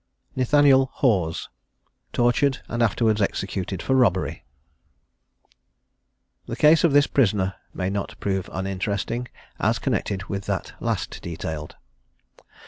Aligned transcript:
NATHANIEL 0.35 0.89
HAWES. 0.95 1.47
TORTURED 2.11 2.61
AND 2.67 2.81
AFTERWARDS 2.81 3.21
EXECUTED 3.21 3.83
FOR 3.83 3.93
ROBBERY. 3.93 4.43
The 6.47 6.55
case 6.55 6.83
of 6.83 6.91
this 6.91 7.05
prisoner 7.05 7.53
may 7.75 7.91
not 7.91 8.19
prove 8.19 8.49
uninteresting, 8.51 9.27
as 9.59 9.77
connected 9.77 10.23
with 10.23 10.47
that 10.47 10.73
last 10.79 11.21
detailed. 11.21 11.75